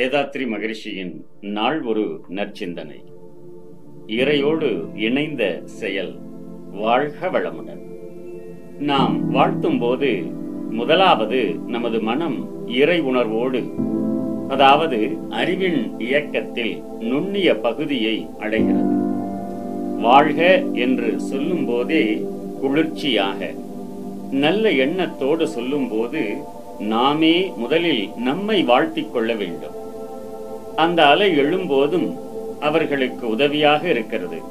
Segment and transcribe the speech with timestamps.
[0.00, 3.04] வேதாத்ரி மகிழ்ச்சியின் நாள் ஒரு நற்சிந்தனை.
[4.06, 6.18] இறையோடு இணைந்த செயல்
[6.72, 7.82] வாழ்க வளமுடன்.
[8.78, 10.22] நாம் வாழ்த்தும் போது
[10.70, 13.64] முதலாவது நமது மனம் இறை உணர்வோடு
[14.48, 18.94] அதாவது அறிவின் இயக்கத்தில் நுண்ணிய பகுதியை அடைகிறது.
[19.98, 22.26] வாழ்க என்று சொல்லும் போதே
[22.60, 23.54] குளிர்ச்சியாக
[24.30, 26.36] நல்ல எண்ணத்தோடு சொல்லும்போது
[26.78, 29.88] நாமே முதலில் நம்மை வாழ்த்திக் கொள்ள வேண்டும்.
[30.76, 32.16] அந்த அலை எழும்போதும்
[32.60, 34.42] அவர்களுக்கு உதவியாக இருக்கிறது.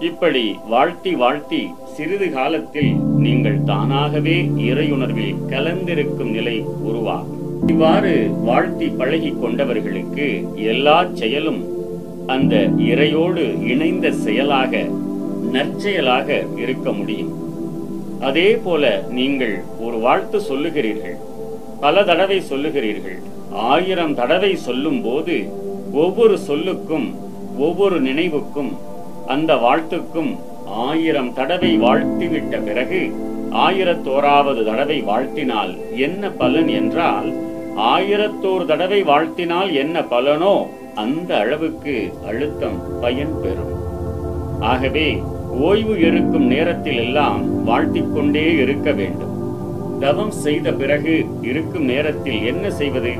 [0.00, 2.92] இப்படி வாழ்த்தி வாழ்த்தி சிறிது காலத்தில்
[3.24, 7.40] நீங்கள் தானாகவே இறையுணர்வில் கலந்திருக்கும் நிலை உருவாகும்.
[7.66, 11.62] இவ்வாறு வாழ்த்தி பழகி கொண்டவர்களுக்கு எல்லா செயலும்
[12.26, 12.56] அந்த
[12.90, 14.84] இறையோடு இணைந்த செயலாக
[15.52, 17.32] நற்செயலாக இருக்க முடியும்.
[18.20, 21.16] அதே போல நீங்கள் ஒரு வாழ்த்து சொல்லுகிறீர்கள்
[21.80, 23.18] பல தடவை சொல்லுகிறீர்கள்
[23.50, 25.34] ஆயிரம் தடவை சொல்லும் போது
[25.96, 27.06] ஒவ்வொரு சொல்லுக்கும்
[27.58, 28.72] ஒவ்வொரு நினைவுக்கும்
[29.32, 30.30] அந்த வாழ்த்துக்கும்
[30.86, 33.00] ஆயிரம் தடவை வாழ்த்திவிட்ட பிறகு
[33.64, 35.72] ஆயிரத்தோராவது தடவை வாழ்த்தினால்
[36.06, 37.28] என்ன பலன் என்றால்
[37.92, 40.54] ஆயிரத்தோரு தடவை வாழ்த்தினால் என்ன பலனோ
[41.02, 41.94] அந்த அளவுக்கு
[42.26, 43.72] அழுத்தம் பயன் பெறும்.
[44.72, 45.06] ஆகவே
[45.68, 49.32] ஓய்வு இருக்கும் நேரத்தில் எல்லாம் வாழ்த்திக்கொண்டே இருக்க வேண்டும்.
[50.00, 51.14] தவம் செய்த பிறகு
[51.50, 53.12] இருக்கும் நேரத்தில் என்ன செய்வது?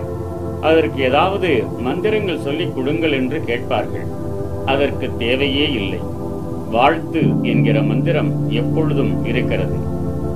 [0.64, 1.48] அதற்கு ஏதாவது
[1.78, 4.06] மந்திரங்கள் சொல்லிக் கொடுங்கள் என்று கேட்பார்கள்.
[4.66, 5.98] அதற்கு தேவையே இல்லை.
[6.70, 9.76] வாழ்த்து என்கிற மந்திரம் எப்பொழுதும் இருக்கிறது.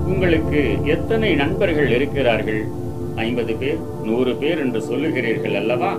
[0.06, 2.66] உங்களுக்கு எத்தனை நண்பர்கள் இருக்கிறார்கள்?
[3.16, 5.92] ஐம்பது பேர் நூறு பேர் என்று சொல்லுகிறீர்கள் அல்லவா?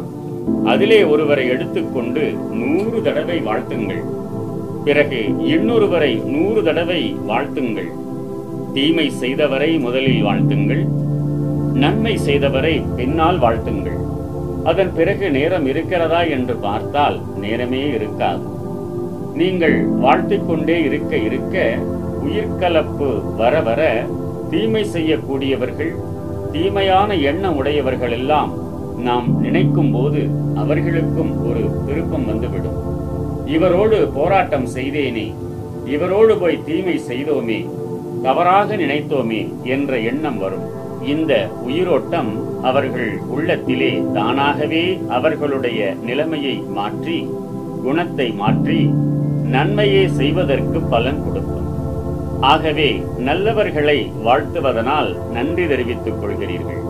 [0.65, 4.03] அதிலே ஒருவரை எடுத்துக்கொண்டு நூறு தடவை வாழ்த்துங்கள்.
[4.83, 7.91] பிறகு இன்னொருவரை நூறு தடவை வாழ்த்துங்கள்.
[8.73, 10.83] தீமை செய்தவரை முதலில் வாழ்த்துங்கள்.
[11.73, 13.98] நன்மை செய்தவரை பின்னால் வாழ்த்துங்கள்.
[14.63, 18.43] அதன் பிறகு நேரம் இருக்கிறதா என்று பார்த்தால் நேரமே இருக்காது.
[19.33, 21.77] நீங்கள் வாழ்த்திக்கொண்டே இருக்க இருக்க
[22.23, 24.05] உயிர்கலப்பு வர வர
[24.51, 25.93] தீமை செய்யக்கூடியவர்கள்
[26.51, 28.51] தீமையான எண்ணம் உடையவர்கள் எல்லாம்
[29.07, 30.21] நாம் நினைக்கும் போது
[30.55, 32.79] அவர்களுக்கும் ஒரு விருப்பம் வந்துவிடும்.
[33.45, 35.27] இவரோடு போராட்டம் செய்தேனே
[35.85, 37.59] இவரோடு போய் தீமை செய்தோமே
[38.23, 40.65] தவறாக நினைத்தோமே என்ற எண்ணம் வரும்.
[41.03, 47.29] இந்த உயிரோட்டம் அவர்கள் உள்ளத்திலே தானாகவே அவர்களுடைய நிலைமையை மாற்றி
[47.83, 48.89] குணத்தை மாற்றி
[49.43, 51.67] நன்மையே செய்வதற்கு பலன் கொடுக்கும்.
[52.41, 56.81] ஆகவே நல்லவர்களை வாழ்த்துவதனால் நன்றி தெரிவித்துக் கொள்கிறீர்கள்.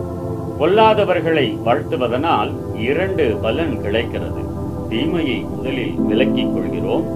[0.58, 4.42] பொல்லாதவர்களை வாழ்த்துவதனால் இரண்டு பலன் கிடைக்கிறது.
[4.88, 7.06] தீமையை முதலில் விலக்கிக் கொள்கிறோம்.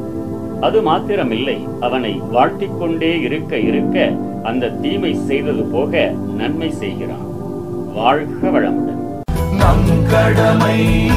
[0.60, 4.12] அது மாத்திரமில்லை அவனை வாழ்த்திக்கொண்டே இருக்க இருக்க
[4.44, 7.24] அந்த தீமை செய்தது போக நன்மை செய்கிறான்.
[7.94, 9.02] வாழ்க வளமுடன்.
[9.56, 11.08] நம் கடமை